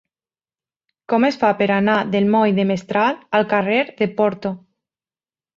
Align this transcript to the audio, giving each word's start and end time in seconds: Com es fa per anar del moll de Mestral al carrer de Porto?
Com 1.13 1.27
es 1.27 1.37
fa 1.43 1.51
per 1.59 1.67
anar 1.75 1.97
del 2.15 2.31
moll 2.37 2.57
de 2.61 2.67
Mestral 2.71 3.21
al 3.41 3.47
carrer 3.55 3.79
de 4.01 4.09
Porto? 4.23 4.57